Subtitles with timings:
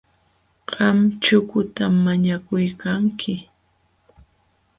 [0.69, 3.33] Qam chukutam mañakuykanki.,